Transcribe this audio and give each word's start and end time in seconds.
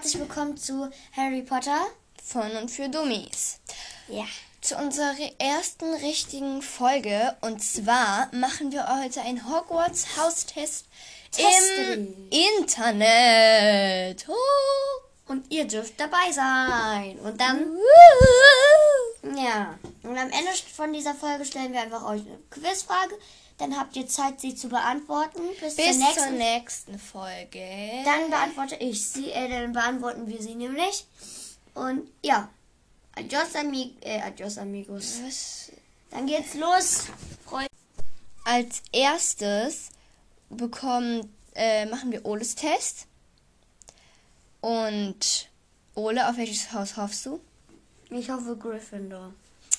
herzlich 0.00 0.18
willkommen 0.18 0.56
zu 0.56 0.90
Harry 1.14 1.42
Potter 1.42 1.78
von 2.24 2.50
und 2.52 2.70
für 2.70 2.88
Dummies. 2.88 3.58
Ja. 4.08 4.24
Zu 4.62 4.76
unserer 4.76 5.14
ersten 5.38 5.92
richtigen 5.92 6.62
Folge 6.62 7.36
und 7.42 7.62
zwar 7.62 8.34
machen 8.34 8.72
wir 8.72 8.86
heute 8.98 9.20
einen 9.20 9.44
Hogwarts 9.46 10.16
Haustest 10.16 10.86
im 11.36 12.30
Internet. 12.30 14.24
Oh. 14.26 15.30
Und 15.30 15.52
ihr 15.52 15.66
dürft 15.66 16.00
dabei 16.00 16.32
sein. 16.32 17.18
Und 17.18 17.38
dann. 17.38 17.76
Ja. 19.36 19.78
Und 20.02 20.16
am 20.16 20.30
Ende 20.30 20.50
von 20.74 20.94
dieser 20.94 21.14
Folge 21.14 21.44
stellen 21.44 21.74
wir 21.74 21.82
einfach 21.82 22.04
euch 22.04 22.22
eine 22.22 22.38
Quizfrage. 22.48 23.18
Dann 23.60 23.78
habt 23.78 23.94
ihr 23.94 24.08
Zeit, 24.08 24.40
sie 24.40 24.54
zu 24.54 24.70
beantworten. 24.70 25.42
Bis, 25.60 25.76
Bis 25.76 25.84
zur, 25.84 26.06
nächsten. 26.06 26.22
zur 26.22 26.30
nächsten 26.30 26.98
Folge. 26.98 28.02
Dann 28.06 28.30
beantworte 28.30 28.76
ich 28.76 29.06
sie, 29.06 29.30
äh, 29.30 29.50
dann 29.50 29.74
beantworten 29.74 30.26
wir 30.26 30.40
sie 30.40 30.54
nämlich. 30.54 31.06
Und 31.74 32.08
ja. 32.24 32.48
Adios, 33.12 33.54
amig 33.54 33.94
äh, 34.00 34.20
adios 34.22 34.56
amigos. 34.56 35.18
Was? 35.26 35.72
Dann 36.10 36.26
geht's 36.26 36.54
los. 36.54 37.08
Freunde. 37.44 37.68
Als 38.44 38.82
erstes 38.92 39.90
bekommen, 40.48 41.30
äh, 41.54 41.84
machen 41.84 42.12
wir 42.12 42.24
Oles 42.24 42.54
Test. 42.54 43.06
Und 44.62 45.50
Ole, 45.94 46.28
auf 46.30 46.38
welches 46.38 46.72
Haus 46.72 46.96
hoffst 46.96 47.26
du? 47.26 47.40
Ich 48.08 48.30
hoffe 48.30 48.56
Gryffindor. 48.56 49.34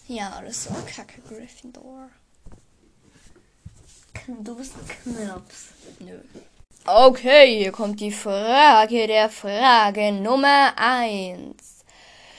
Ja, 0.08 0.34
alles 0.34 0.66
so 0.66 0.70
kacke 0.86 1.22
Gryffindor. 1.22 2.10
Du 4.28 4.56
bist 4.56 4.74
ein 4.76 5.16
Knirps. 5.16 5.70
Nö. 6.00 6.20
Okay, 6.86 7.60
hier 7.60 7.72
kommt 7.72 8.00
die 8.00 8.12
Frage 8.12 9.08
der 9.08 9.30
Frage 9.30 10.12
Nummer 10.12 10.74
1. 10.76 11.56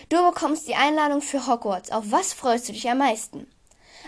Du 0.09 0.25
bekommst 0.27 0.69
die 0.69 0.75
Einladung 0.75 1.23
für 1.23 1.47
Hogwarts. 1.47 1.91
Auf 1.91 2.05
was 2.11 2.33
freust 2.33 2.69
du 2.69 2.73
dich 2.73 2.89
am 2.91 2.99
meisten? 2.99 3.47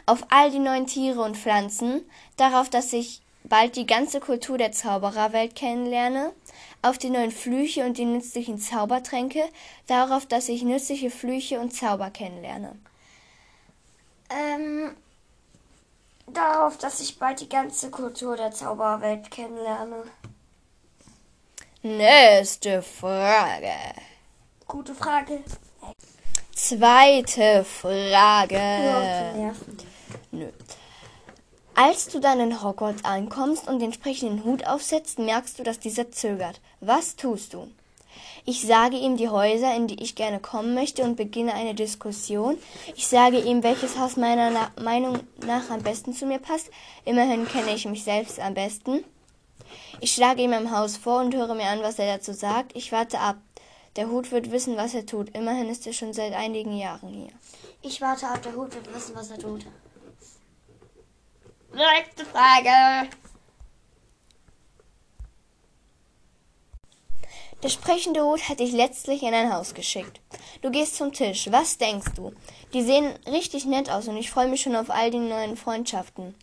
Auf 0.07 0.27
all 0.31 0.51
die 0.51 0.59
neuen 0.59 0.87
Tiere 0.87 1.23
und 1.23 1.37
Pflanzen, 1.37 2.03
darauf, 2.37 2.69
dass 2.69 2.93
ich 2.93 3.23
bald 3.45 3.77
die 3.77 3.87
ganze 3.87 4.21
Kultur 4.21 4.59
der 4.59 4.73
Zaubererwelt 4.73 5.55
kennenlerne, 5.55 6.33
auf 6.83 6.99
die 6.99 7.11
neuen 7.11 7.31
Flüche 7.31 7.87
und 7.87 7.97
die 7.97 8.05
nützlichen 8.05 8.59
Zaubertränke, 8.59 9.45
darauf, 9.87 10.27
dass 10.27 10.49
ich 10.49 10.63
nützliche 10.63 11.11
Flüche 11.11 11.61
und 11.61 11.73
Zauber 11.73 12.11
kennenlerne. 12.11 12.77
Ähm, 14.31 14.95
darauf, 16.35 16.77
dass 16.79 17.01
ich 17.01 17.19
bald 17.19 17.41
die 17.41 17.49
ganze 17.49 17.91
Kultur 17.91 18.37
der 18.37 18.51
Zauberwelt 18.51 19.31
kennenlerne. 19.31 20.05
Nächste 21.83 22.83
Frage. 22.83 23.75
Gute 24.67 24.95
Frage. 24.95 25.43
Zweite 26.55 27.65
Frage. 27.65 28.55
nerven. 28.55 29.77
Nö. 30.31 30.49
Als 31.75 32.07
du 32.07 32.21
dann 32.21 32.39
in 32.39 32.63
Hogwarts 32.63 33.05
ankommst 33.05 33.67
und 33.67 33.81
den 33.81 33.87
entsprechenden 33.87 34.45
Hut 34.45 34.65
aufsetzt, 34.67 35.19
merkst 35.19 35.59
du, 35.59 35.65
dass 35.65 35.81
dieser 35.81 36.13
zögert. 36.13 36.61
Was 36.81 37.17
tust 37.17 37.53
du? 37.53 37.69
Ich 38.47 38.67
sage 38.67 38.97
ihm 38.97 39.17
die 39.17 39.31
Häuser, 39.31 39.75
in 39.75 39.87
die 39.87 40.03
ich 40.03 40.17
gerne 40.17 40.39
kommen 40.39 40.75
möchte 40.75 41.03
und 41.03 41.17
beginne 41.17 41.55
eine 41.55 41.75
Diskussion. 41.75 42.59
Ich 42.95 43.07
sage 43.09 43.39
ihm, 43.39 43.63
welches 43.63 43.99
Haus 43.99 44.17
meiner 44.17 44.51
Na 44.51 44.71
Meinung 44.83 45.21
nach 45.47 45.71
am 45.71 45.83
besten 45.83 46.13
zu 46.13 46.27
mir 46.27 46.39
passt. 46.39 46.71
Immerhin 47.07 47.49
kenne 47.49 47.75
ich 47.75 47.87
mich 47.87 48.05
selbst 48.05 48.39
am 48.39 48.53
besten. 48.53 49.03
Ich 50.01 50.13
schlage 50.13 50.43
ihm 50.43 50.53
ein 50.53 50.71
Haus 50.71 50.99
vor 50.99 51.21
und 51.21 51.35
höre 51.35 51.55
mir 51.55 51.69
an, 51.69 51.83
was 51.83 51.99
er 51.99 52.19
dazu 52.19 52.35
sagt. 52.35 52.77
Ich 52.77 52.93
warte 52.93 53.19
ab. 53.19 53.37
Der 53.97 54.09
Hut 54.09 54.31
wird 54.31 54.51
wissen, 54.51 54.77
was 54.77 54.93
er 54.93 55.07
tut. 55.07 55.31
Immerhin 55.31 55.71
ist 55.71 55.87
er 55.87 55.95
schon 55.95 56.13
seit 56.13 56.35
einigen 56.35 56.77
Jahren 56.77 57.09
hier. 57.09 57.33
Ich 57.81 58.01
warte 58.03 58.27
ab, 58.27 58.43
der 58.43 58.55
Hut 58.55 58.75
wird 58.75 58.95
wissen, 58.95 59.15
was 59.15 59.31
er 59.31 59.39
tut. 59.39 59.65
Nächste 61.73 62.27
Frage. 62.27 63.09
Der 67.65 67.71
sprechende 67.71 68.23
Hut 68.23 68.51
hat 68.51 68.61
dich 68.61 68.73
letztlich 68.73 69.23
in 69.23 69.33
ein 69.33 69.51
Haus 69.51 69.73
geschickt. 69.73 70.21
Du 70.61 70.71
gehst 70.71 70.97
zum 70.97 71.15
Tisch. 71.15 71.49
Was 71.51 71.79
denkst 71.79 72.11
du? 72.15 72.31
Die 72.75 72.83
sehen 72.83 73.15
richtig 73.27 73.65
nett 73.65 73.91
aus 73.91 74.07
und 74.07 74.19
ich 74.19 74.31
freue 74.31 74.49
mich 74.49 74.61
schon 74.61 74.77
auf 74.77 74.91
all 74.91 75.11
die 75.11 75.17
neuen 75.17 75.57
Freundschaften. 75.57 76.35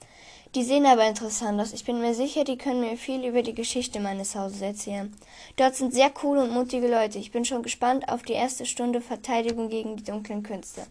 Die 0.56 0.64
sehen 0.64 0.88
aber 0.88 1.06
interessant 1.06 1.62
aus. 1.62 1.74
Ich 1.74 1.86
bin 1.86 2.02
mir 2.02 2.16
sicher, 2.16 2.44
die 2.44 2.58
können 2.58 2.82
mir 2.82 2.98
viel 2.98 3.24
über 3.24 3.44
die 3.44 3.54
Geschichte 3.54 4.00
meines 4.00 4.36
Hauses 4.36 4.62
erzählen. 4.62 5.16
Dort 5.58 5.76
sind 5.76 5.94
sehr 5.94 6.10
coole 6.10 6.42
und 6.42 6.54
mutige 6.54 6.88
Leute. 6.88 7.20
Ich 7.20 7.32
bin 7.32 7.46
schon 7.46 7.62
gespannt 7.62 8.10
auf 8.10 8.24
die 8.24 8.34
erste 8.34 8.66
Stunde 8.66 9.00
Verteidigung 9.00 9.70
gegen 9.70 9.98
die 9.98 10.04
dunklen 10.04 10.42
Künste. 10.42 10.88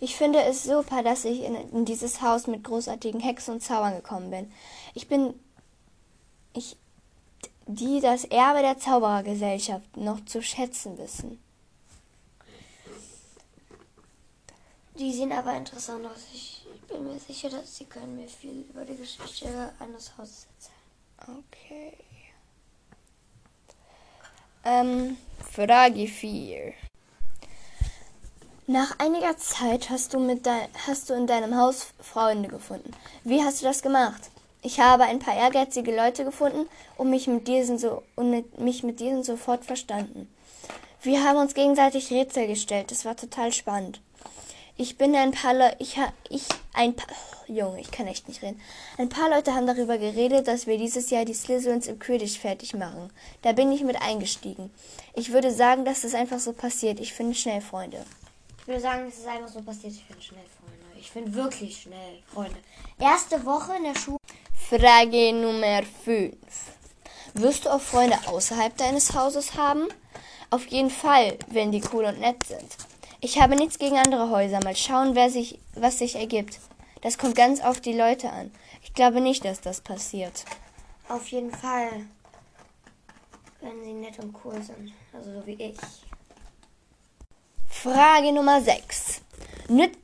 Ich 0.00 0.16
finde 0.16 0.42
es 0.42 0.64
super, 0.64 1.02
dass 1.02 1.24
ich 1.24 1.44
in, 1.44 1.54
in 1.54 1.86
dieses 1.86 2.20
Haus 2.20 2.46
mit 2.46 2.62
großartigen 2.62 3.20
Hexen 3.20 3.54
und 3.54 3.62
Zaubern 3.62 3.94
gekommen 3.94 4.30
bin. 4.30 4.52
Ich 4.92 5.08
bin 5.08 5.32
ich 6.52 6.76
die 7.74 8.00
das 8.00 8.24
Erbe 8.24 8.60
der 8.60 8.78
Zauberergesellschaft 8.78 9.96
noch 9.96 10.24
zu 10.24 10.42
schätzen 10.42 10.98
wissen. 10.98 11.40
Die 14.98 15.12
sehen 15.12 15.32
aber 15.32 15.56
interessant 15.56 16.04
aus. 16.04 16.26
Ich 16.34 16.66
bin 16.88 17.04
mir 17.04 17.18
sicher, 17.18 17.48
dass 17.48 17.76
sie 17.76 17.84
können 17.84 18.16
mir 18.16 18.28
viel 18.28 18.66
über 18.68 18.84
die 18.84 18.96
Geschichte 18.96 19.72
eines 19.78 20.16
Hauses 20.18 20.46
erzählen. 20.56 21.44
Okay. 21.48 21.96
Ähm, 24.64 25.16
Frage 25.38 26.06
4. 26.06 26.74
Nach 28.66 28.98
einiger 28.98 29.36
Zeit 29.38 29.90
hast 29.90 30.12
du, 30.12 30.20
mit 30.20 30.44
dein, 30.44 30.68
hast 30.86 31.08
du 31.08 31.14
in 31.14 31.26
deinem 31.26 31.56
Haus 31.56 31.88
Freunde 32.00 32.48
gefunden. 32.48 32.90
Wie 33.24 33.42
hast 33.42 33.62
du 33.62 33.66
das 33.66 33.82
gemacht? 33.82 34.30
Ich 34.62 34.78
habe 34.78 35.04
ein 35.04 35.18
paar 35.18 35.34
ehrgeizige 35.34 35.94
Leute 35.94 36.24
gefunden 36.24 36.68
und 36.98 37.08
mich 37.08 37.26
mit 37.26 37.48
diesen 37.48 37.78
so 37.78 38.02
und 38.14 38.30
mit, 38.30 38.58
mich 38.58 38.82
mit 38.82 39.00
diesen 39.00 39.22
sofort 39.22 39.64
verstanden. 39.64 40.28
Wir 41.02 41.24
haben 41.24 41.38
uns 41.38 41.54
gegenseitig 41.54 42.10
Rätsel 42.10 42.46
gestellt. 42.46 42.92
Es 42.92 43.06
war 43.06 43.16
total 43.16 43.52
spannend. 43.54 44.02
Ich 44.76 44.98
bin 44.98 45.14
ein 45.14 45.30
paar 45.32 45.54
Leute, 45.54 45.76
ich 45.78 45.98
ich 46.28 46.42
ein 46.74 46.94
paar, 46.94 47.08
oh, 47.08 47.52
Junge, 47.52 47.80
ich 47.80 47.90
kann 47.90 48.06
echt 48.06 48.28
nicht 48.28 48.42
reden. 48.42 48.60
Ein 48.98 49.08
paar 49.08 49.30
Leute 49.30 49.54
haben 49.54 49.66
darüber 49.66 49.96
geredet, 49.96 50.46
dass 50.46 50.66
wir 50.66 50.76
dieses 50.76 51.08
Jahr 51.08 51.24
die 51.24 51.34
Slytherins 51.34 51.86
im 51.86 51.98
Quidditch 51.98 52.38
fertig 52.38 52.74
machen. 52.74 53.10
Da 53.40 53.52
bin 53.52 53.72
ich 53.72 53.82
mit 53.82 54.00
eingestiegen. 54.00 54.70
Ich 55.14 55.32
würde 55.32 55.52
sagen, 55.52 55.86
dass 55.86 56.02
das 56.02 56.14
einfach 56.14 56.38
so 56.38 56.52
passiert. 56.52 57.00
Ich 57.00 57.14
finde 57.14 57.34
schnell 57.34 57.62
Freunde. 57.62 58.04
Ich 58.60 58.68
würde 58.68 58.80
sagen, 58.80 59.06
es 59.08 59.18
ist 59.18 59.26
einfach 59.26 59.48
so 59.48 59.62
passiert. 59.62 59.94
Ich 59.94 60.04
finde 60.04 60.22
schnell 60.22 60.44
Freunde. 60.58 60.98
Ich 60.98 61.10
finde 61.10 61.34
wirklich 61.34 61.80
schnell 61.80 62.22
Freunde. 62.32 62.58
Erste 62.98 63.44
Woche 63.46 63.74
in 63.76 63.84
der 63.84 63.98
Schule. 63.98 64.18
Frage 64.70 65.32
Nummer 65.32 65.82
5. 66.04 66.32
Wirst 67.34 67.64
du 67.64 67.70
auch 67.70 67.80
Freunde 67.80 68.16
außerhalb 68.26 68.76
deines 68.76 69.16
Hauses 69.16 69.56
haben? 69.56 69.88
Auf 70.50 70.64
jeden 70.68 70.90
Fall, 70.90 71.36
wenn 71.48 71.72
die 71.72 71.82
cool 71.92 72.04
und 72.04 72.20
nett 72.20 72.44
sind. 72.44 72.76
Ich 73.20 73.40
habe 73.40 73.56
nichts 73.56 73.80
gegen 73.80 73.98
andere 73.98 74.30
Häuser. 74.30 74.62
Mal 74.62 74.76
schauen, 74.76 75.16
wer 75.16 75.28
sich, 75.28 75.58
was 75.74 75.98
sich 75.98 76.14
ergibt. 76.14 76.60
Das 77.00 77.18
kommt 77.18 77.34
ganz 77.34 77.60
auf 77.60 77.80
die 77.80 77.94
Leute 77.94 78.30
an. 78.30 78.52
Ich 78.84 78.94
glaube 78.94 79.20
nicht, 79.20 79.44
dass 79.44 79.60
das 79.60 79.80
passiert. 79.80 80.44
Auf 81.08 81.26
jeden 81.32 81.50
Fall. 81.50 82.06
Wenn 83.60 83.82
sie 83.82 83.92
nett 83.92 84.20
und 84.20 84.36
cool 84.44 84.62
sind. 84.62 84.92
Also 85.12 85.32
so 85.32 85.46
wie 85.48 85.60
ich. 85.60 85.78
Frage 87.68 88.32
Nummer 88.32 88.60
6. 88.60 89.20
Nüt 89.66 89.98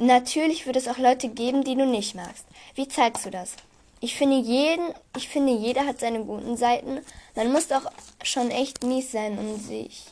natürlich 0.00 0.66
wird 0.66 0.76
es 0.76 0.86
auch 0.86 0.98
Leute 0.98 1.30
geben, 1.30 1.64
die 1.64 1.76
du 1.76 1.86
nicht 1.86 2.14
magst. 2.14 2.44
Wie 2.74 2.86
zeigst 2.86 3.24
du 3.24 3.30
das? 3.30 3.56
Ich 4.04 4.16
finde 4.16 4.38
jeden, 4.38 4.92
ich 5.16 5.28
finde 5.28 5.52
jeder 5.52 5.86
hat 5.86 6.00
seine 6.00 6.24
guten 6.24 6.56
Seiten. 6.56 6.98
Man 7.36 7.52
muss 7.52 7.68
doch 7.68 7.88
schon 8.24 8.50
echt 8.50 8.82
mies 8.82 9.12
sein, 9.12 9.38
um 9.38 9.60
sich, 9.60 10.06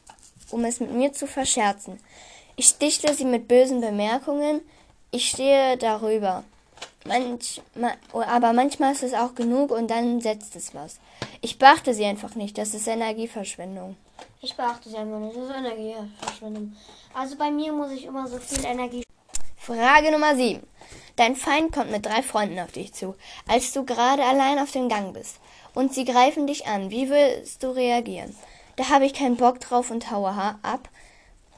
um 0.52 0.64
es 0.64 0.78
mit 0.78 0.92
mir 0.92 1.12
zu 1.12 1.26
verscherzen. 1.26 1.98
Ich 2.54 2.68
stichle 2.68 3.12
sie 3.14 3.24
mit 3.24 3.48
bösen 3.48 3.80
Bemerkungen. 3.80 4.60
Ich 5.10 5.30
stehe 5.30 5.76
darüber. 5.76 6.44
Manch, 7.04 7.60
ma, 7.74 7.90
aber 8.12 8.52
manchmal 8.52 8.92
ist 8.92 9.02
es 9.02 9.12
auch 9.12 9.34
genug 9.34 9.72
und 9.72 9.90
dann 9.90 10.20
setzt 10.20 10.54
es 10.54 10.72
was. 10.72 11.00
Ich 11.40 11.58
beachte 11.58 11.92
sie 11.92 12.04
einfach 12.04 12.36
nicht. 12.36 12.58
Das 12.58 12.74
ist 12.74 12.86
Energieverschwendung. 12.86 13.96
Ich 14.40 14.56
beachte 14.56 14.88
sie 14.88 14.98
einfach 14.98 15.18
nicht. 15.18 15.34
Das 15.34 15.46
ist 15.46 15.56
Energieverschwendung. 15.56 16.76
Also 17.12 17.34
bei 17.34 17.50
mir 17.50 17.72
muss 17.72 17.90
ich 17.90 18.04
immer 18.04 18.28
so 18.28 18.38
viel 18.38 18.64
Energie. 18.64 19.02
Frage 19.56 20.12
Nummer 20.12 20.36
7. 20.36 20.62
Dein 21.20 21.36
Feind 21.36 21.70
kommt 21.70 21.90
mit 21.90 22.06
drei 22.06 22.22
Freunden 22.22 22.58
auf 22.60 22.72
dich 22.72 22.94
zu, 22.94 23.14
als 23.46 23.74
du 23.74 23.84
gerade 23.84 24.24
allein 24.24 24.58
auf 24.58 24.70
dem 24.70 24.88
Gang 24.88 25.12
bist. 25.12 25.36
Und 25.74 25.92
sie 25.92 26.06
greifen 26.06 26.46
dich 26.46 26.66
an. 26.66 26.90
Wie 26.90 27.10
willst 27.10 27.62
du 27.62 27.76
reagieren? 27.76 28.34
Da 28.76 28.88
habe 28.88 29.04
ich 29.04 29.12
keinen 29.12 29.36
Bock 29.36 29.60
drauf 29.60 29.90
und 29.90 30.10
haue 30.10 30.30
ab. 30.62 30.88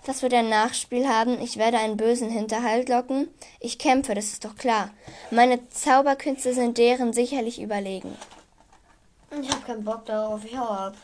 Das 0.05 0.20
wird 0.23 0.35
ein 0.35 0.49
Nachspiel 0.49 1.09
haben. 1.09 1.41
Ich 1.41 1.59
werde 1.59 1.79
einen 1.79 1.97
bösen 1.97 2.29
Hinterhalt 2.29 2.88
locken. 2.88 3.29
Ich 3.61 3.79
kämpfe, 3.79 4.17
das 4.17 4.32
ist 4.32 4.44
doch 4.44 4.56
klar. 4.56 4.91
Meine 5.31 5.69
Zauberkünste 5.69 6.55
sind 6.55 6.76
deren 6.76 7.12
sicherlich 7.12 7.62
überlegen. 7.62 8.17
Ich 9.41 9.49
habe 9.49 9.65
keinen 9.65 9.85
Bock 9.85 10.05
darauf. 10.06 10.44
Ich 10.44 10.58
hau 10.58 10.67
ab. 10.67 10.97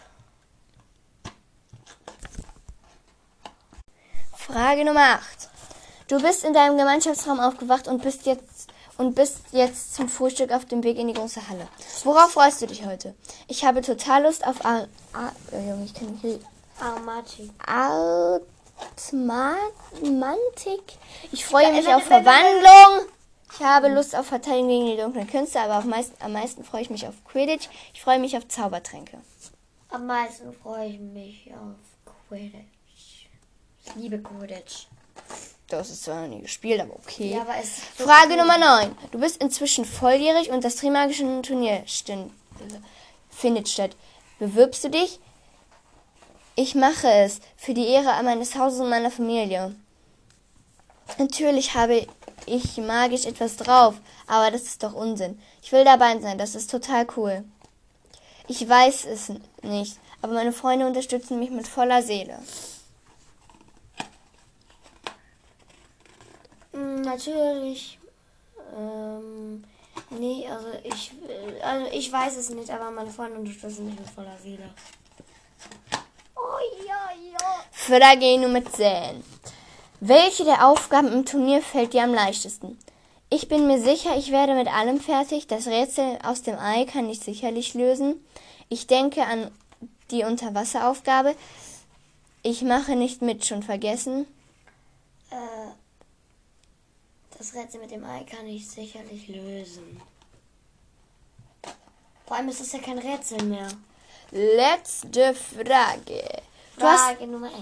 Frage 4.35 4.85
Nummer 4.85 5.15
8. 5.15 5.49
Du 6.09 6.19
bist 6.23 6.43
in 6.43 6.55
deinem 6.55 6.79
Gemeinschaftsraum 6.79 7.39
aufgewacht 7.39 7.87
und 7.87 8.03
bist 8.03 8.25
jetzt 8.25 8.48
und 8.99 9.15
bist 9.15 9.39
jetzt 9.53 9.95
zum 9.95 10.09
Frühstück 10.09 10.53
auf 10.53 10.67
dem 10.67 10.83
Weg 10.85 10.99
in 10.99 11.09
die 11.09 11.15
große 11.15 11.49
Halle. 11.49 11.67
Worauf 12.05 12.33
freust 12.33 12.61
du 12.61 12.67
dich 12.67 12.85
heute? 12.85 13.15
Ich 13.47 13.65
habe 13.65 13.81
total 13.81 14.25
Lust 14.25 14.47
auf 14.47 14.65
Ar 14.65 14.89
Ar 15.15 15.33
oh, 15.53 15.57
Junge, 15.57 15.85
ich 15.85 15.95
kann 15.95 16.21
nicht. 16.23 16.41
Armati. 16.81 17.51
Artmantik. 19.97 20.83
Ich 21.33 21.47
freue 21.47 21.73
mich 21.73 21.89
auf 21.89 22.03
Verwandlung. 22.03 23.09
Ich 23.53 23.61
habe 23.61 23.89
Lust 23.89 24.15
auf 24.15 24.27
Verteidigung 24.27 24.69
gegen 24.69 24.87
die 24.87 24.97
dunklen 24.97 25.27
Künste, 25.27 25.61
aber 25.61 25.79
auf 25.79 25.85
meist, 25.85 26.13
am 26.21 26.33
meisten 26.33 26.63
freue 26.65 26.83
ich 26.83 26.91
mich 26.91 27.07
auf 27.09 27.15
Quidditch. 27.25 27.69
Ich 27.95 28.03
freue 28.03 28.19
mich 28.19 28.37
auf 28.37 28.47
Zaubertränke. 28.47 29.19
Am 29.91 30.07
meisten 30.07 30.53
freue 30.53 30.89
ich 30.89 31.01
mich 31.01 31.51
auf 31.55 31.77
Quidditch. 32.29 33.29
Ich 33.85 33.95
liebe 33.97 34.19
Quidditch. 34.19 34.87
Du 35.69 35.77
hast 35.77 35.91
es 35.91 36.03
zwar 36.03 36.23
noch 36.23 36.35
nie 36.35 36.41
gespielt, 36.41 36.81
aber 36.81 36.95
okay. 36.95 37.35
Ja, 37.35 37.43
aber 37.43 37.61
ist 37.61 37.81
Frage. 37.97 38.37
Nummer 38.39 38.57
9. 38.57 38.97
Du 39.11 39.19
bist 39.21 39.43
inzwischen 39.43 39.85
volljährig 39.85 40.51
und 40.51 40.65
das 40.65 40.77
Trimagische 40.77 41.43
Turnier 41.43 41.85
findet 43.31 43.69
statt. 43.69 43.95
Bewirbst 44.39 44.85
du 44.85 44.89
dich? 44.89 45.21
Ich 46.57 46.75
mache 46.75 47.09
es 47.09 47.41
für 47.57 47.75
die 47.75 47.87
Ehre 47.87 48.23
meines 48.23 48.57
Hauses 48.57 48.81
und 48.81 48.89
meiner 48.89 49.11
Familie. 49.11 49.75
Natürlich 51.19 51.75
habe 51.75 52.07
ich 52.47 52.79
magisch 52.79 53.27
etwas 53.27 53.57
drauf, 53.57 53.97
aber 54.27 54.51
das 54.51 54.63
ist 54.63 54.83
doch 54.83 54.95
Unsinn. 54.95 55.39
Ich 55.63 55.71
will 55.73 55.85
dabei 55.85 56.19
sein, 56.19 56.39
das 56.39 56.55
ist 56.55 56.71
total 56.71 57.07
cool. 57.17 57.45
Ich 58.47 58.67
weiß 58.67 59.05
es 59.05 59.33
nicht, 59.63 59.99
aber 60.23 60.33
meine 60.33 60.53
Freunde 60.53 60.87
unterstützen 60.87 61.39
mich 61.39 61.51
mit 61.51 61.69
voller 61.69 62.03
Seele. 62.03 62.39
Natürlich. 67.05 67.99
Ähm, 68.77 69.65
nee, 70.11 70.47
also 70.49 70.69
ich, 70.85 71.13
also 71.63 71.87
ich 71.93 72.13
weiß 72.13 72.37
es 72.37 72.51
nicht, 72.51 72.71
aber 72.71 72.91
meine 72.91 73.11
Freunde 73.11 73.39
unterstützen 73.39 73.87
mich 73.87 73.99
mit 73.99 74.09
voller 74.09 74.37
Seele. 74.43 74.71
Oh 76.37 76.87
ja, 76.87 77.11
ja. 77.33 77.65
Frage 77.71 78.39
Nummer 78.39 78.65
10. 78.65 79.23
Welche 80.01 80.45
der 80.45 80.67
Aufgaben 80.67 81.13
im 81.13 81.25
Turnier 81.25 81.61
fällt 81.61 81.93
dir 81.95 82.05
am 82.05 82.15
leichtesten? 82.15 82.79
Ich 83.31 83.49
bin 83.49 83.67
mir 83.67 83.81
sicher, 83.81 84.17
ich 84.17 84.31
werde 84.31 84.55
mit 84.55 84.69
allem 84.69 85.01
fertig. 85.01 85.47
Das 85.49 85.67
Rätsel 85.67 86.19
aus 86.23 86.43
dem 86.43 86.59
Ei 86.59 86.85
kann 86.85 87.11
ich 87.11 87.21
sicherlich 87.21 87.75
lösen. 87.75 88.25
Ich 88.69 88.87
denke 88.87 89.25
an 89.25 89.51
die 90.11 90.25
Unterwasseraufgabe. 90.25 91.35
Ich 92.43 92.63
mache 92.63 92.97
nicht 92.97 93.21
mit, 93.21 93.45
schon 93.45 93.63
vergessen. 93.63 94.27
Äh, 95.31 95.37
das 97.39 97.55
Rätsel 97.55 97.81
mit 97.81 97.93
dem 97.93 98.05
Ei 98.05 98.25
kann 98.25 98.47
ich 98.49 98.69
sicherlich 98.69 99.29
lösen. 99.29 100.01
Vor 102.27 102.37
allem 102.37 102.49
ist 102.49 102.61
das 102.61 102.73
ja 102.73 102.81
kein 102.81 102.99
Rätsel 102.99 103.43
mehr. 103.45 103.69
Letzte 104.33 105.35
Frage. 105.35 106.23
Du 106.77 106.85
hast, 106.85 107.01
Frage 107.01 107.27
Nummer 107.27 107.47
11. 107.47 107.57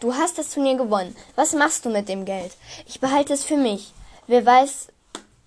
du 0.00 0.14
hast 0.14 0.38
das 0.38 0.50
Turnier 0.50 0.76
gewonnen. 0.76 1.14
Was 1.34 1.52
machst 1.52 1.84
du 1.84 1.90
mit 1.90 2.08
dem 2.08 2.24
Geld? 2.24 2.56
Ich 2.86 3.00
behalte 3.00 3.34
es 3.34 3.44
für 3.44 3.56
mich. 3.56 3.92
Wer 4.28 4.46
weiß, 4.46 4.88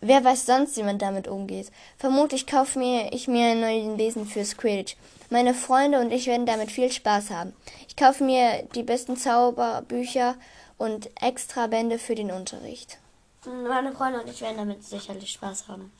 wer 0.01 0.23
weiß 0.23 0.45
sonst, 0.45 0.75
wie 0.75 0.83
man 0.83 0.99
damit 0.99 1.27
umgeht. 1.27 1.71
Vermutlich 1.97 2.45
kaufe 2.45 2.77
mir 2.77 3.13
ich 3.13 3.27
mir 3.27 3.47
einen 3.47 3.61
neuen 3.61 3.97
Lesen 3.97 4.27
fürs 4.27 4.57
Quidditch. 4.57 4.95
Meine 5.29 5.53
Freunde 5.53 6.01
und 6.01 6.11
ich 6.11 6.27
werden 6.27 6.45
damit 6.45 6.71
viel 6.71 6.91
Spaß 6.91 7.29
haben. 7.29 7.53
Ich 7.87 7.95
kaufe 7.95 8.23
mir 8.23 8.67
die 8.75 8.83
besten 8.83 9.15
Zauberbücher 9.15 10.35
und 10.77 11.09
extra 11.21 11.67
Bände 11.67 11.97
für 11.97 12.15
den 12.15 12.31
Unterricht. 12.31 12.99
Meine 13.45 13.91
Freunde 13.91 14.21
und 14.21 14.29
ich 14.29 14.39
werden 14.41 14.57
damit 14.57 14.83
sicherlich 14.83 15.31
Spaß 15.31 15.67
haben. 15.67 15.91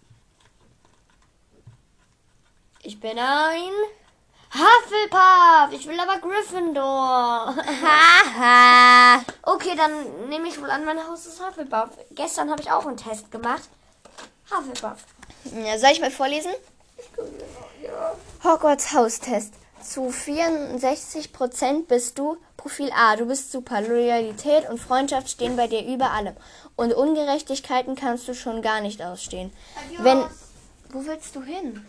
Ich 2.84 3.00
bin 3.00 3.18
ein 3.18 3.72
Hufflepuff. 4.54 5.72
Ich 5.72 5.88
will 5.88 6.00
aber 6.00 6.20
Gryffindor. 6.20 7.56
Haha. 7.56 9.24
okay, 9.42 9.76
dann 9.76 10.30
nehme 10.30 10.50
ich 10.50 10.62
wohl 10.62 10.70
an, 10.70 10.86
mein 10.86 11.00
Haus 11.08 11.26
ist 11.26 11.44
Hufflepuff. 11.44 11.90
Gestern 12.12 12.52
habe 12.52 12.62
ich 12.62 12.70
auch 12.70 12.86
einen 12.86 12.98
Test 12.98 13.32
gemacht. 13.32 13.70
Hufflepuff. 14.52 15.04
Ja, 15.66 15.80
soll 15.80 15.92
ich 15.94 16.02
mal 16.02 16.12
vorlesen? 16.12 16.52
Hogwarts 18.44 18.94
Haustest. 18.94 19.56
Zu 19.84 20.10
64% 20.10 21.88
bist 21.88 22.20
du 22.20 22.38
Profil 22.58 22.92
A. 22.96 23.16
Du 23.16 23.26
bist 23.26 23.52
super. 23.52 23.82
Loyalität 23.82 24.70
und 24.70 24.80
Freundschaft 24.80 25.30
stehen 25.30 25.56
bei 25.56 25.68
dir 25.68 25.86
über 25.86 26.12
allem. 26.12 26.36
Und 26.76 26.94
Ungerechtigkeiten 26.94 27.96
kannst 27.96 28.28
du 28.28 28.34
schon 28.34 28.62
gar 28.62 28.82
nicht 28.82 29.02
ausstehen. 29.02 29.52
Wenn. 30.00 30.24
Wo 30.90 31.06
willst 31.06 31.36
du 31.36 31.42
hin? 31.42 31.86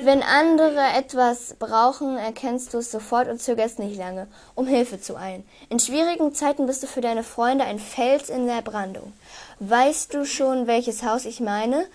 Wenn 0.00 0.22
andere 0.22 0.80
etwas 0.96 1.54
brauchen, 1.58 2.16
erkennst 2.16 2.72
du 2.72 2.78
es 2.78 2.90
sofort 2.90 3.28
und 3.28 3.40
zögerst 3.40 3.78
nicht 3.78 3.96
lange, 3.96 4.28
um 4.54 4.66
Hilfe 4.66 5.00
zu 5.00 5.16
eilen. 5.16 5.46
In 5.68 5.80
schwierigen 5.80 6.34
Zeiten 6.34 6.66
bist 6.66 6.82
du 6.82 6.86
für 6.86 7.00
deine 7.00 7.24
Freunde 7.24 7.64
ein 7.64 7.78
Fels 7.80 8.28
in 8.28 8.46
der 8.46 8.62
Brandung. 8.62 9.12
Weißt 9.58 10.14
du 10.14 10.24
schon, 10.24 10.66
welches 10.66 11.02
Haus 11.02 11.24
ich 11.24 11.40
meine? 11.40 11.86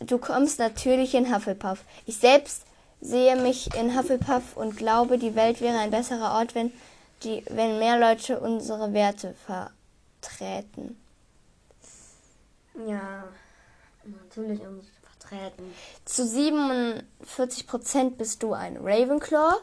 Du 0.00 0.18
kommst 0.18 0.58
natürlich 0.58 1.14
in 1.14 1.34
Hufflepuff. 1.34 1.84
Ich 2.06 2.18
selbst 2.18 2.62
sehe 3.00 3.36
mich 3.36 3.74
in 3.74 3.96
Hufflepuff 3.96 4.56
und 4.56 4.76
glaube, 4.76 5.18
die 5.18 5.34
Welt 5.34 5.60
wäre 5.60 5.78
ein 5.78 5.90
besserer 5.90 6.34
Ort, 6.34 6.54
wenn, 6.54 6.72
die, 7.22 7.44
wenn 7.48 7.78
mehr 7.78 7.98
Leute 7.98 8.40
unsere 8.40 8.92
Werte 8.92 9.34
vertreten. 9.46 10.98
Ja, 12.86 13.24
natürlich 14.04 14.60
uns 14.60 14.86
vertreten. 15.02 15.74
Zu 16.04 16.22
47% 16.22 18.10
bist 18.10 18.42
du 18.42 18.52
ein 18.52 18.76
Ravenclaw, 18.76 19.56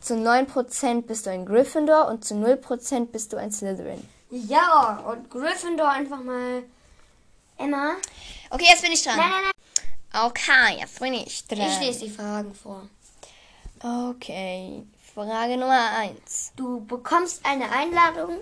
zu 0.00 0.14
9% 0.14 1.02
bist 1.02 1.26
du 1.26 1.30
ein 1.30 1.46
Gryffindor 1.46 2.08
und 2.08 2.24
zu 2.24 2.34
0% 2.34 3.06
bist 3.06 3.32
du 3.32 3.36
ein 3.36 3.52
Slytherin. 3.52 4.06
Ja, 4.30 5.04
und 5.06 5.30
Gryffindor 5.30 5.90
einfach 5.90 6.22
mal. 6.22 6.62
Emma? 7.58 7.92
Okay, 8.50 8.64
jetzt 8.68 8.82
bin 8.82 8.92
ich 8.92 9.02
dran. 9.02 9.16
Nein, 9.16 9.30
nein, 9.30 9.42
nein. 9.44 9.61
Okay, 10.14 10.78
jetzt 10.78 11.00
bin 11.00 11.14
ich 11.14 11.46
dran. 11.46 11.60
Ich 11.60 11.80
lese 11.80 12.00
die 12.04 12.10
Fragen 12.10 12.54
vor. 12.54 12.82
Okay, 13.82 14.82
Frage 15.14 15.56
Nummer 15.56 15.90
1. 15.96 16.52
Du 16.56 16.84
bekommst 16.84 17.40
eine 17.44 17.70
Einladung. 17.70 18.36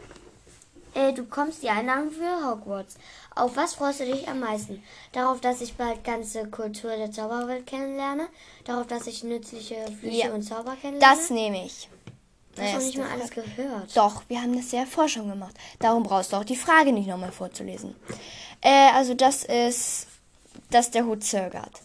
Äh, 0.95 1.13
du 1.13 1.23
bekommst 1.23 1.63
die 1.63 1.69
Einladung 1.71 2.11
für 2.11 2.51
Hogwarts. 2.51 2.97
Auf 3.37 3.57
was 3.57 3.75
freust 3.75 4.01
du 4.01 4.07
dich 4.07 4.27
am 4.29 4.41
meisten? 4.41 4.83
Darauf, 5.13 5.41
dass 5.41 5.61
ich 5.61 5.75
bald 5.75 6.03
ganze 6.03 6.49
Kultur 6.51 6.97
der 6.97 7.13
Zauberwelt 7.13 7.67
kennenlerne? 7.67 8.27
Darauf, 8.65 8.89
dass 8.89 9.07
ich 9.07 9.23
nützliche 9.23 9.77
Flüche 10.01 10.27
Ja. 10.27 10.31
und 10.33 10.43
Zauber 10.43 10.77
kennenlerne? 10.81 11.17
Das 11.17 11.31
nehme 11.31 11.65
ich. 11.65 11.89
hast 12.59 12.73
du 12.75 12.79
nicht 12.79 12.97
Erste 12.97 12.99
mal 12.99 13.11
alles 13.11 13.31
gehört. 13.31 13.97
Doch, 13.97 14.23
wir 14.29 14.43
haben 14.43 14.57
das 14.57 14.73
ja 14.73 14.85
vorher 14.85 15.09
schon 15.09 15.29
gemacht. 15.31 15.55
Darum 15.79 16.03
brauchst 16.03 16.33
du 16.33 16.37
auch 16.37 16.45
die 16.45 16.57
Frage 16.57 16.93
nicht 16.93 17.07
nochmal 17.07 17.31
vorzulesen. 17.33 17.95
Äh, 18.61 18.91
also 18.93 19.15
das 19.15 19.45
ist, 19.45 20.09
dass 20.71 20.91
der 20.91 21.05
Hut 21.05 21.25
zögert. 21.25 21.81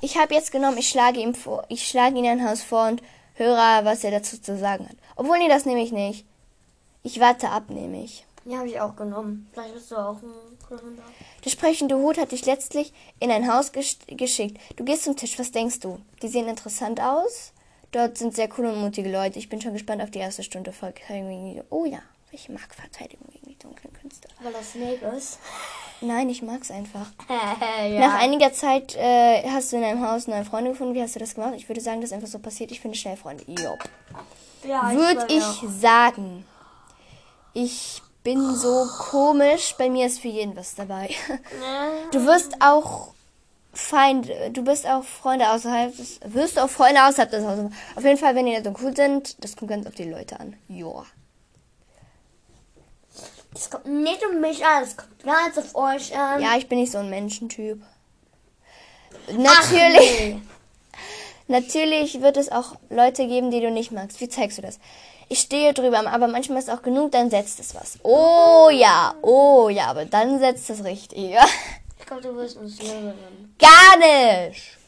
Ich 0.00 0.16
habe 0.16 0.34
jetzt 0.34 0.52
genommen, 0.52 0.78
ich 0.78 0.88
schlage 0.88 1.20
ihm 1.20 1.34
vor, 1.34 1.64
ich 1.68 1.88
schlage 1.88 2.18
ihn 2.18 2.26
ein 2.26 2.48
Haus 2.48 2.62
vor 2.62 2.86
und 2.86 3.02
höre, 3.34 3.84
was 3.84 4.04
er 4.04 4.12
dazu 4.12 4.40
zu 4.40 4.56
sagen 4.56 4.88
hat. 4.88 4.96
Obwohl, 5.16 5.38
nee, 5.38 5.48
das 5.48 5.64
nehme 5.64 5.82
ich 5.82 5.90
nicht. 5.90 6.24
Ich 7.02 7.18
warte 7.18 7.50
ab, 7.50 7.64
nehme 7.68 8.04
ich. 8.04 8.24
Ja, 8.44 8.58
habe 8.58 8.68
ich 8.68 8.80
auch 8.80 8.96
genommen. 8.96 9.48
Vielleicht 9.52 9.74
bist 9.74 9.90
du 9.90 9.96
auch 9.96 10.22
ein 10.22 10.58
Gryffindor. 10.66 11.04
Der 11.44 11.50
sprechende 11.50 11.96
Hut 11.96 12.16
hat 12.16 12.32
dich 12.32 12.46
letztlich 12.46 12.92
in 13.18 13.30
ein 13.30 13.52
Haus 13.52 13.72
gesch 13.72 13.98
geschickt. 14.06 14.58
Du 14.76 14.84
gehst 14.84 15.04
zum 15.04 15.16
Tisch, 15.16 15.38
was 15.38 15.50
denkst 15.50 15.80
du? 15.80 15.98
Die 16.22 16.28
sehen 16.28 16.48
interessant 16.48 17.00
aus. 17.00 17.52
Dort 17.90 18.18
sind 18.18 18.34
sehr 18.34 18.48
coole 18.48 18.72
und 18.72 18.80
mutige 18.80 19.10
Leute. 19.10 19.38
Ich 19.38 19.48
bin 19.48 19.60
schon 19.60 19.72
gespannt 19.72 20.02
auf 20.02 20.10
die 20.10 20.18
erste 20.18 20.42
Stunde 20.42 20.72
die... 20.72 21.62
Oh 21.70 21.84
ja, 21.84 22.00
ich 22.32 22.48
mag 22.48 22.74
Verteidigung 22.74 23.26
gegen 23.32 23.46
die 23.46 23.58
dunklen 23.58 23.92
Künste. 23.92 24.28
Weil 24.42 24.52
das 24.52 24.72
Snape 24.72 25.16
ist. 25.16 25.38
Nein, 26.00 26.28
ich 26.28 26.42
mag's 26.42 26.70
einfach. 26.70 27.06
ja. 27.28 28.00
Nach 28.00 28.20
einiger 28.20 28.52
Zeit 28.52 28.94
äh, 28.96 29.42
hast 29.50 29.72
du 29.72 29.76
in 29.76 29.82
deinem 29.82 30.06
Haus 30.06 30.26
neue 30.26 30.44
Freunde 30.44 30.70
gefunden. 30.70 30.94
Wie 30.94 31.02
hast 31.02 31.14
du 31.16 31.18
das 31.20 31.34
gemacht? 31.34 31.54
Ich 31.56 31.68
würde 31.68 31.80
sagen, 31.80 32.00
das 32.00 32.10
ist 32.10 32.14
einfach 32.14 32.28
so 32.28 32.38
passiert. 32.38 32.70
Ich 32.70 32.80
finde 32.80 32.96
schnell 32.96 33.16
Freunde. 33.16 33.44
Jopp. 33.46 33.84
ja, 34.64 34.92
Würde 34.92 35.26
ich 35.28 35.42
auch. 35.42 35.64
sagen. 35.68 36.44
Ich 37.54 38.02
bin 38.22 38.54
so 38.54 38.86
komisch. 39.10 39.74
Bei 39.78 39.88
mir 39.88 40.06
ist 40.06 40.20
für 40.20 40.28
jeden 40.28 40.54
was 40.56 40.74
dabei. 40.74 41.10
Du 42.12 42.24
wirst 42.26 42.60
auch 42.60 43.12
Feind, 43.72 44.28
du 44.52 44.62
bist 44.64 44.86
auch 44.86 45.04
Freunde 45.04 45.50
außerhalb 45.50 45.96
des, 45.96 46.20
wirst 46.24 46.58
auch 46.58 46.68
Freunde 46.68 47.04
außerhalb 47.04 47.30
des 47.30 47.44
Hauses. 47.44 47.70
Auf 47.94 48.02
jeden 48.04 48.18
Fall, 48.18 48.34
wenn 48.34 48.46
die 48.46 48.52
nicht 48.52 48.64
so 48.64 48.74
cool 48.82 48.94
sind, 48.96 49.42
das 49.42 49.56
kommt 49.56 49.70
ganz 49.70 49.86
auf 49.86 49.94
die 49.94 50.04
Leute 50.10 50.40
an. 50.40 50.56
Joa. 50.68 51.06
Das 53.52 53.70
kommt 53.70 53.86
nicht 53.86 54.24
um 54.24 54.40
mich 54.40 54.64
an, 54.64 54.82
es 54.82 54.96
kommt 54.96 55.24
ganz 55.24 55.58
auf 55.58 55.74
euch 55.74 56.16
an. 56.16 56.40
Ja, 56.40 56.56
ich 56.56 56.68
bin 56.68 56.78
nicht 56.78 56.92
so 56.92 56.98
ein 56.98 57.10
Menschentyp. 57.10 57.82
Ach, 59.28 59.32
Natürlich, 59.32 60.20
nee. 60.20 60.40
Natürlich 61.48 62.20
wird 62.20 62.36
es 62.36 62.52
auch 62.52 62.76
Leute 62.90 63.26
geben, 63.26 63.50
die 63.50 63.60
du 63.60 63.70
nicht 63.70 63.90
magst. 63.90 64.20
Wie 64.20 64.28
zeigst 64.28 64.58
du 64.58 64.62
das? 64.62 64.78
Ich 65.30 65.40
stehe 65.40 65.74
drüber, 65.74 66.06
aber 66.06 66.28
manchmal 66.28 66.58
ist 66.58 66.70
auch 66.70 66.82
genug, 66.82 67.12
dann 67.12 67.30
setzt 67.30 67.60
es 67.60 67.74
was. 67.74 67.98
Oh 68.02 68.68
ja, 68.70 69.14
oh 69.22 69.68
ja, 69.68 69.86
aber 69.86 70.04
dann 70.04 70.38
setzt 70.38 70.70
es 70.70 70.84
richtig. 70.84 71.36
Ich 72.00 72.06
glaube, 72.06 72.22
du 72.22 72.36
wirst 72.36 72.56
uns 72.56 72.80
Lehrerin. 72.80 73.54
Gar 73.58 73.98
nicht! 73.98 74.78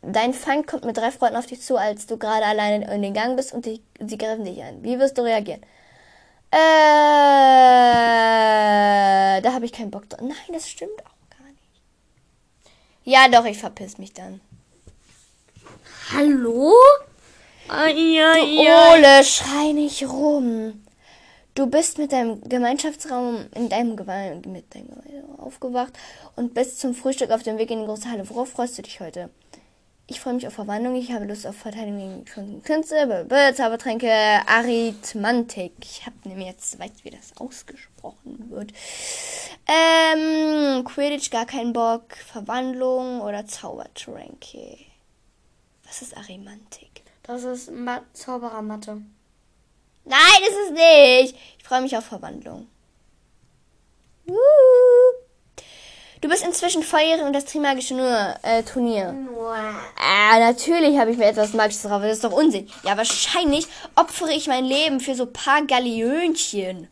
Dein 0.00 0.32
Feind 0.32 0.66
kommt 0.66 0.86
mit 0.86 0.96
drei 0.96 1.10
Freunden 1.10 1.36
auf 1.36 1.44
dich 1.44 1.60
zu, 1.60 1.76
als 1.76 2.06
du 2.06 2.16
gerade 2.16 2.46
alleine 2.46 2.90
in 2.94 3.02
den 3.02 3.12
Gang 3.12 3.36
bist 3.36 3.52
und 3.52 3.66
die, 3.66 3.82
sie 4.00 4.16
greifen 4.16 4.44
dich 4.44 4.62
an. 4.62 4.82
Wie 4.82 4.98
wirst 4.98 5.18
du 5.18 5.22
reagieren? 5.22 5.60
Äh, 6.50 6.56
da 9.42 9.52
habe 9.52 9.64
ich 9.66 9.72
keinen 9.72 9.90
Bock 9.90 10.08
drauf. 10.08 10.20
Nein, 10.22 10.36
das 10.52 10.68
stimmt 10.68 11.00
auch 11.04 11.28
gar 11.38 11.46
nicht. 11.50 11.82
Ja, 13.04 13.28
doch, 13.28 13.44
ich 13.44 13.58
verpiss 13.58 13.98
mich 13.98 14.12
dann. 14.12 14.40
Hallo? 16.14 16.72
Ai, 17.68 17.92
ai, 17.92 18.94
Ole, 18.94 19.24
schrei 19.24 19.72
nicht 19.72 20.02
rum. 20.08 20.84
Du 21.54 21.66
bist 21.66 21.98
mit 21.98 22.12
deinem 22.12 22.40
Gemeinschaftsraum 22.48 23.46
in 23.54 23.68
deinem 23.68 23.90
mit 24.46 24.74
deinem 24.74 24.88
Geme- 25.02 25.38
aufgewacht 25.38 25.92
und 26.36 26.54
bist 26.54 26.80
zum 26.80 26.94
Frühstück 26.94 27.30
auf 27.30 27.42
dem 27.42 27.58
Weg 27.58 27.70
in 27.70 27.80
die 27.80 27.86
große 27.86 28.08
Halle. 28.10 28.28
Worauf 28.30 28.50
freust 28.50 28.78
du 28.78 28.82
dich 28.82 29.00
heute? 29.00 29.28
Ich 30.10 30.20
freue 30.20 30.32
mich 30.32 30.46
auf 30.46 30.54
Verwandlung. 30.54 30.96
Ich 30.96 31.12
habe 31.12 31.26
Lust 31.26 31.46
auf 31.46 31.54
Verteidigung 31.54 32.24
gegen 32.24 32.62
Künste, 32.62 33.26
Zaubertränke, 33.54 34.10
Arithmantik. 34.46 35.72
Ich 35.82 36.06
habe 36.06 36.16
nämlich 36.24 36.46
jetzt 36.46 36.78
weiß, 36.78 36.92
wie 37.02 37.10
das 37.10 37.36
ausgesprochen 37.36 38.48
wird. 38.48 38.72
Ähm, 39.66 40.82
Quidditch, 40.84 41.30
gar 41.30 41.44
keinen 41.44 41.74
Bock. 41.74 42.16
Verwandlung 42.16 43.20
oder 43.20 43.46
Zaubertränke. 43.46 44.78
Was 45.86 46.00
ist 46.00 46.16
Arimantik? 46.16 47.02
Das 47.22 47.44
ist 47.44 47.70
Ma 47.70 48.00
Zauberermatte. 48.14 49.02
Nein, 50.06 50.42
ist 50.48 50.56
es 50.64 50.70
nicht. 50.70 51.36
Ich 51.58 51.64
freue 51.64 51.82
mich 51.82 51.94
auf 51.94 52.06
Verwandlung. 52.06 52.66
Wuhu. 54.24 54.67
Du 56.20 56.28
bist 56.28 56.44
inzwischen 56.44 56.82
volljährig 56.82 57.22
und 57.24 57.32
das 57.32 57.44
Trimagische 57.44 57.94
nur, 57.94 58.34
äh, 58.42 58.62
Turnier. 58.64 59.14
Ah, 59.96 60.38
natürlich 60.38 60.98
habe 60.98 61.12
ich 61.12 61.16
mir 61.18 61.26
etwas 61.26 61.52
Magisches 61.52 61.82
drauf. 61.82 62.02
Das 62.02 62.12
ist 62.12 62.24
doch 62.24 62.32
Unsinn. 62.32 62.68
Ja, 62.82 62.96
wahrscheinlich 62.96 63.66
opfere 63.94 64.32
ich 64.32 64.48
mein 64.48 64.64
Leben 64.64 65.00
für 65.00 65.14
so 65.14 65.26
paar 65.26 65.62
Galiönchen. 65.62 66.88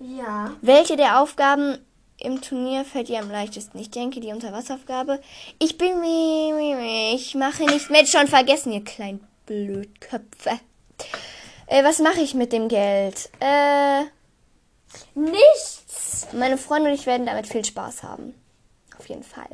Ja. 0.00 0.52
Welche 0.62 0.96
der 0.96 1.20
Aufgaben 1.20 1.78
im 2.20 2.40
Turnier 2.40 2.84
fällt 2.84 3.08
dir 3.08 3.18
am 3.20 3.30
leichtesten? 3.30 3.78
Ich 3.78 3.90
denke, 3.90 4.20
die 4.20 4.32
Unterwasseraufgabe. 4.32 5.20
Ich 5.58 5.76
bin 5.76 6.00
mir, 6.00 7.14
ich 7.14 7.34
mache 7.34 7.64
nicht 7.64 7.90
mit, 7.90 8.08
schon 8.08 8.28
vergessen, 8.28 8.72
ihr 8.72 8.84
kleinen 8.84 9.26
Blödköpfe. 9.46 10.58
Äh, 11.66 11.84
was 11.84 11.98
mache 11.98 12.20
ich 12.20 12.34
mit 12.34 12.52
dem 12.52 12.68
Geld? 12.68 13.28
Äh, 13.40 14.04
Nichts. 15.14 15.77
Meine 16.32 16.58
Freunde 16.58 16.90
und 16.90 16.94
ich 16.94 17.06
werden 17.06 17.26
damit 17.26 17.46
viel 17.46 17.64
Spaß 17.64 18.02
haben. 18.02 18.34
Auf 18.98 19.08
jeden 19.08 19.22
Fall. 19.24 19.48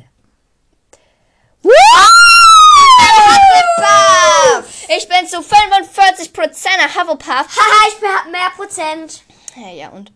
Hufflepuff! 3.35 4.85
Ich 4.89 5.07
bin 5.07 5.27
zu 5.27 5.37
45% 5.37 6.67
ein 6.67 6.95
Hufflepuff. 6.95 7.27
Haha, 7.57 7.87
ich 7.87 7.95
hab 8.07 8.31
mehr 8.31 8.49
Prozent. 8.55 9.21
Ja, 9.55 9.69
ja, 9.69 9.89
und? 9.89 10.11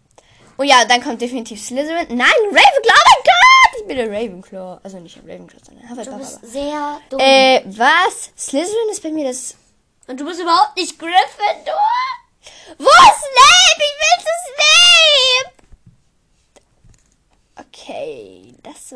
Oh 0.57 0.63
ja, 0.63 0.83
dann 0.85 1.01
kommt 1.01 1.21
definitiv 1.21 1.61
Slytherin. 1.63 2.07
Nein, 2.17 2.27
Ravenclaw, 2.45 2.93
oh 2.95 3.09
mein 3.13 3.23
Gott! 3.23 3.79
Ich 3.81 3.87
bin 3.87 3.97
der 3.97 4.07
Ravenclaw. 4.11 4.79
Also 4.83 4.99
nicht 4.99 5.17
ein 5.17 5.29
Ravenclaw, 5.29 5.59
sondern 5.65 5.85
ein 5.85 5.93
Du 5.95 6.01
Hufflepuff. 6.01 6.19
bist 6.41 6.51
sehr 6.53 6.99
dumm. 7.09 7.19
Äh, 7.19 7.61
was? 7.65 8.31
Slytherin 8.37 8.89
ist 8.91 9.01
bei 9.03 9.11
mir 9.11 9.27
das... 9.27 9.55
Und 10.07 10.19
du 10.19 10.25
bist 10.25 10.41
überhaupt 10.41 10.75
nicht 10.75 10.97
Gryffindor. 10.99 11.75
Wo 12.77 12.85
ist 12.85 13.19
Snape? 13.19 13.77
Ich 13.77 13.95
will 13.99 14.17
zu 14.25 14.31
Snape! 14.49 15.53
Okay, 17.67 18.53
das 18.63 18.91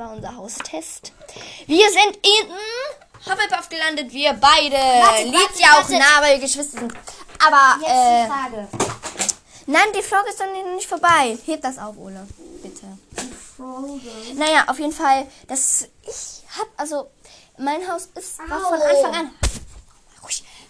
Haustest. 0.59 1.11
Wir 1.67 1.89
sind 1.89 2.17
in 2.17 2.49
Hufflepuff 3.25 3.69
gelandet, 3.69 4.11
wir 4.11 4.33
beide. 4.33 4.75
Warte, 4.75 5.23
Liegt 5.23 5.35
warte, 5.35 5.61
ja 5.61 5.67
auch 5.71 5.89
warte. 5.89 5.93
nah, 5.93 6.21
weil 6.21 6.35
wir 6.35 6.47
Geschwister 6.47 6.79
sind. 6.79 6.93
Aber, 7.45 7.77
Jetzt 7.81 7.89
äh, 7.89 8.23
die 8.23 8.29
Frage. 8.29 8.67
nein, 9.67 9.87
die 9.95 10.01
Folge 10.01 10.29
ist 10.29 10.39
doch 10.39 10.73
nicht 10.75 10.87
vorbei. 10.87 11.37
Heb 11.45 11.61
das 11.61 11.77
auf, 11.77 11.97
Ole. 11.97 12.27
Bitte. 12.61 12.85
Frozen. 13.57 14.37
Naja, 14.37 14.65
auf 14.67 14.79
jeden 14.79 14.93
Fall, 14.93 15.27
das, 15.47 15.87
ich 16.03 16.43
hab, 16.57 16.67
also, 16.77 17.09
mein 17.57 17.87
Haus 17.89 18.09
ist, 18.15 18.39
war 18.39 18.59
von. 18.59 18.81
Anfang 18.81 19.15
an. 19.15 19.31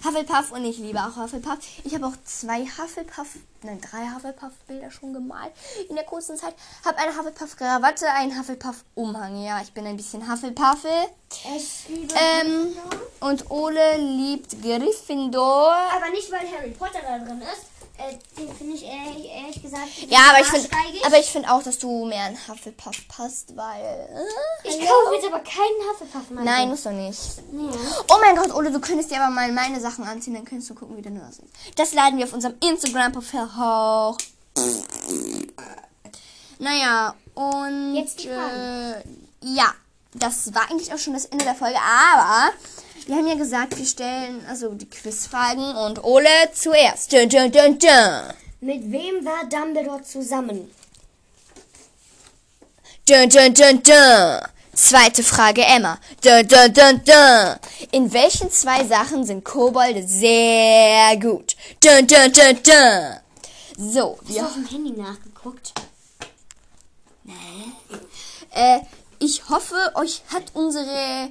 Hufflepuff 0.04 0.52
und 0.52 0.66
ich 0.66 0.78
liebe 0.78 1.00
auch 1.00 1.16
Hufflepuff. 1.16 1.60
Ich 1.84 1.94
habe 1.96 2.08
auch 2.08 2.16
zwei 2.26 2.66
Hufflepuff, 2.66 3.28
nein, 3.62 3.80
drei 3.80 4.10
Hufflepuff-Bilder 4.14 4.92
schon 4.92 5.14
gemalt 5.14 5.54
in 5.90 5.96
der 5.96 6.04
kurzen 6.04 6.38
Zeit. 6.38 6.56
Habe 6.86 6.98
eine 6.98 7.18
Hufflepuff-Krawatte, 7.18 8.10
einen 8.12 8.38
Hufflepuff-Umhang. 8.38 9.44
Ja, 9.44 9.62
ich 9.62 9.74
bin 9.74 9.86
ein 9.86 9.96
bisschen 9.98 10.30
Hufflepuffel. 10.30 10.92
Ähm, 12.16 12.76
und 13.22 13.50
Ole 13.50 13.98
liebt 13.98 14.62
Gryffindor. 14.62 15.74
Aber 15.96 16.10
nicht, 16.12 16.32
weil 16.32 16.52
Harry 16.52 16.72
Potter 16.72 17.00
da 17.02 17.20
drin 17.20 17.42
ist. 17.42 17.73
Äh, 17.96 18.18
den 18.40 18.52
finde 18.56 18.74
ich 18.76 18.84
ehrlich, 18.84 19.30
ehrlich 19.30 19.62
gesagt. 19.62 19.88
Ja, 20.10 20.20
aber 20.32 20.40
ich 20.42 20.48
finde, 20.48 20.68
aber 21.06 21.20
ich 21.20 21.28
finde 21.28 21.52
auch, 21.52 21.62
dass 21.62 21.78
du 21.78 22.06
mehr 22.06 22.28
in 22.28 22.38
Hufflepuff 22.48 23.08
passt, 23.08 23.56
weil. 23.56 23.82
Äh, 23.84 24.68
Ich 24.68 24.80
kaufe 24.80 25.14
jetzt 25.14 25.28
aber 25.28 25.40
keinen 25.40 25.90
Hufflepuff 25.92 26.30
mehr. 26.32 26.44
Nein, 26.44 26.70
musst 26.70 26.86
du 26.86 26.92
nicht. 26.92 27.20
Nee. 27.52 27.70
Oh 28.10 28.18
mein 28.20 28.36
Gott, 28.36 28.52
Ole, 28.54 28.72
du 28.72 28.80
könntest 28.80 29.12
dir 29.12 29.22
aber 29.22 29.32
mal 29.32 29.52
meine 29.52 29.80
Sachen 29.80 30.06
anziehen, 30.06 30.34
dann 30.34 30.44
könntest 30.46 30.72
du 30.72 30.76
gucken, 30.76 30.98
wie 30.98 31.04
du 31.04 31.12
nur 31.12 31.24
aussiehst. 31.28 31.48
Das 31.76 31.94
laden 31.94 32.18
wir 32.18 32.26
auf 32.26 32.34
unserem 32.34 32.56
Instagram-Profil 32.62 33.48
hoch. 33.58 34.18
Naja, 36.60 37.16
und 37.36 37.96
Jetzt 37.96 38.24
die 38.24 38.30
äh, 38.30 38.96
ja, 39.42 39.72
das 40.14 40.54
war 40.54 40.70
eigentlich 40.70 40.94
auch 40.94 40.98
schon 40.98 41.14
das 41.14 41.26
Ende 41.26 41.44
der 41.46 41.56
Folge, 41.56 41.78
aber 41.80 42.54
wir 43.08 43.16
haben 43.16 43.28
ja 43.28 43.36
gesagt, 43.36 43.78
wir 43.78 43.86
stellen 43.86 44.46
also 44.48 44.74
die 44.74 44.90
Quizfragen 44.90 45.76
und 45.76 46.04
Ole 46.04 46.52
zuerst. 46.54 47.12
Dun, 47.12 47.30
dun, 47.30 47.52
dun, 47.52 47.78
dun. 47.80 48.34
Mit 48.62 48.92
wem 48.92 49.26
war 49.26 49.46
Dumbledore 49.50 50.04
zusammen? 50.04 50.72
Dun, 53.08 53.30
dun, 53.30 53.54
dun, 53.54 53.84
dun. 53.84 54.40
Zweite 54.74 55.22
Frage, 55.24 55.64
Emma. 55.64 56.00
Dun, 56.24 56.48
dun, 56.48 56.74
dun, 56.74 57.02
dun. 57.04 57.60
In 57.92 58.12
welchen 58.14 58.50
zwei 58.50 58.86
Sachen 58.86 59.26
sind 59.26 59.44
Kobolde 59.44 60.08
sehr 60.08 61.18
gut? 61.18 61.56
Dun, 61.84 62.08
dun, 62.08 62.32
dun, 62.32 62.64
dun. 62.64 63.20
So, 63.78 64.18
Hast 64.20 64.30
du 64.30 64.34
wir, 64.34 64.46
auf 64.46 64.54
dem 64.54 64.68
Handy 64.68 64.92
nachgeguckt? 64.92 65.74
äh, 68.52 68.80
ich 69.20 69.50
hoffe, 69.50 69.76
euch 69.96 70.22
hat 70.34 70.44
unsere 70.54 71.30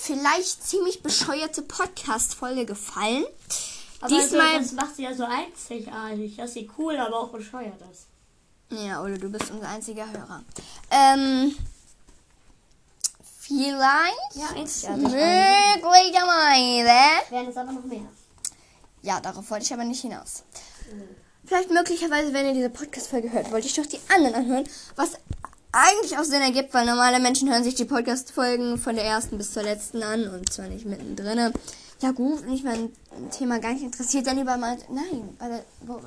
vielleicht 0.00 0.62
ziemlich 0.64 1.02
bescheuerte 1.02 1.62
Podcast-Folge 1.62 2.64
gefallen. 2.66 3.24
Diesmal, 4.08 4.58
das 4.60 4.72
macht 4.72 4.94
sie 4.96 5.02
ja 5.02 5.14
so 5.14 5.24
einzigartig, 5.24 6.36
dass 6.36 6.54
sie 6.54 6.70
cool, 6.78 6.96
aber 6.98 7.16
auch 7.18 7.28
bescheuert 7.30 7.80
ist. 7.92 8.06
ja, 8.70 9.02
Ole, 9.02 9.18
du 9.18 9.28
bist 9.28 9.50
unser 9.50 9.68
einziger 9.68 10.08
Hörer. 10.10 10.42
Ähm, 10.90 11.54
vielleicht, 13.40 14.34
Ja, 14.34 14.48
einzigartig. 14.54 15.02
möglicherweise, 15.02 17.30
Werden 17.32 17.48
es 17.48 17.56
aber 17.56 17.72
noch 17.72 17.84
mehr. 17.84 18.06
Ja, 19.02 19.20
darauf 19.20 19.50
wollte 19.50 19.64
ich 19.64 19.72
aber 19.72 19.84
nicht 19.84 20.02
hinaus. 20.02 20.42
Vielleicht 21.44 21.70
möglicherweise, 21.70 22.32
wenn 22.32 22.46
ihr 22.46 22.54
diese 22.54 22.70
Podcast-Folge 22.70 23.32
hört, 23.32 23.50
wollte 23.50 23.66
ich 23.66 23.74
doch 23.74 23.86
die 23.86 24.00
anderen 24.14 24.34
anhören, 24.34 24.68
was 24.96 25.12
eigentlich 25.72 26.16
auch 26.18 26.24
Sinn 26.24 26.42
ergibt, 26.42 26.74
weil 26.74 26.86
normale 26.86 27.20
Menschen 27.20 27.50
hören 27.50 27.64
sich 27.64 27.74
die 27.74 27.84
Podcast-Folgen 27.84 28.78
von 28.78 28.96
der 28.96 29.04
ersten 29.04 29.38
bis 29.38 29.52
zur 29.52 29.62
letzten 29.62 30.02
an 30.02 30.28
und 30.28 30.52
zwar 30.52 30.68
nicht 30.68 30.86
mittendrin. 30.86 31.52
Ja 32.00 32.12
gut, 32.12 32.42
wenn 32.42 32.50
mich 32.50 32.62
mein 32.62 32.92
Thema 33.32 33.58
gar 33.58 33.72
nicht 33.72 33.82
interessiert, 33.82 34.28
dann 34.28 34.36
lieber 34.36 34.56
mal... 34.56 34.78
Nein, 34.88 35.36
der, 35.40 35.64
wo, 35.80 36.00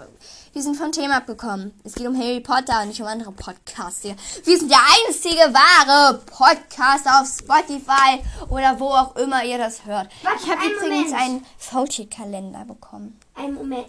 wir 0.53 0.61
sind 0.61 0.77
vom 0.77 0.93
Thema 0.93 1.17
abgekommen. 1.17 1.73
Es 1.83 1.95
geht 1.95 2.07
um 2.07 2.17
Harry 2.17 2.39
Potter 2.39 2.81
und 2.81 2.87
nicht 2.87 3.01
um 3.01 3.07
andere 3.07 3.33
Podcasts 3.33 4.01
hier. 4.01 4.15
Wir 4.45 4.57
sind 4.57 4.71
der 4.71 4.79
einzige 4.79 5.53
wahre 5.53 6.19
Podcast 6.19 7.05
auf 7.07 7.27
Spotify 7.27 8.23
oder 8.49 8.79
wo 8.79 8.87
auch 8.87 9.17
immer 9.17 9.43
ihr 9.43 9.57
das 9.57 9.85
hört. 9.85 10.09
Warte, 10.23 10.39
ich 10.41 10.49
habe 10.49 10.65
übrigens 10.65 11.11
Moment. 11.11 11.13
einen 11.13 11.45
Faultier-Kalender 11.57 12.63
bekommen. 12.63 13.19
Einen 13.35 13.55
Moment. 13.55 13.87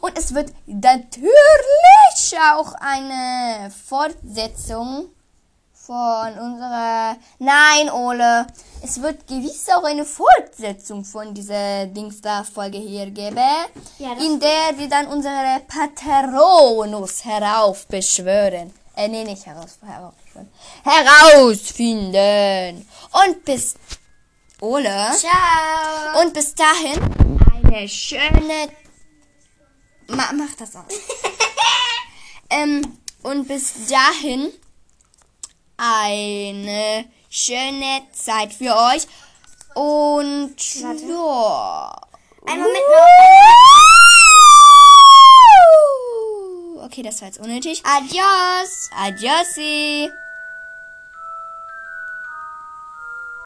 Und 0.00 0.16
es 0.16 0.34
wird 0.34 0.52
natürlich 0.66 2.38
auch 2.54 2.74
eine 2.80 3.70
Fortsetzung 3.70 5.10
von 5.74 6.38
unserer. 6.38 7.16
Nein, 7.38 7.90
Ole. 7.90 8.46
Es 8.82 9.02
wird 9.02 9.26
gewiss 9.26 9.68
auch 9.70 9.84
eine 9.84 10.04
Fortsetzung 10.04 11.04
von 11.04 11.34
dieser 11.34 11.86
Dings 11.86 12.20
da 12.20 12.44
Folge 12.44 12.78
hier 12.78 13.10
geben. 13.10 13.38
Ja, 13.98 14.12
in 14.12 14.38
der 14.40 14.78
wir 14.78 14.88
dann 14.88 15.06
unsere 15.08 15.60
Patronus 15.66 17.24
heraufbeschwören. 17.24 18.72
Äh, 18.96 19.08
nee, 19.08 19.24
nicht 19.24 19.46
heraus, 19.46 19.78
heraufbeschwören. 19.84 20.48
Herausfinden. 20.84 22.86
Und 23.24 23.44
bis 23.44 23.74
Ole. 24.60 25.10
Ciao. 25.16 26.22
Und 26.22 26.34
bis 26.34 26.54
dahin 26.54 27.00
eine 27.64 27.88
schöne. 27.88 28.68
Ma 30.10 30.32
mach 30.32 30.54
das 30.58 30.74
aus. 30.74 30.84
ähm, 32.50 32.98
und 33.22 33.46
bis 33.46 33.86
dahin 33.88 34.52
eine 35.76 37.04
schöne 37.28 38.02
Zeit 38.12 38.52
für 38.52 38.74
euch. 38.76 39.06
Und 39.74 40.56
Warte. 40.82 41.06
ja. 41.06 42.00
Ein 42.46 42.58
Moment 42.60 42.84
noch. 46.76 46.84
Okay, 46.86 47.02
das 47.02 47.20
war 47.20 47.28
jetzt 47.28 47.38
unnötig. 47.38 47.82
Adios. 47.84 48.90
Adiosi. 48.96 50.10